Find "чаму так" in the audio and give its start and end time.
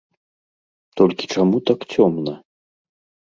1.35-1.79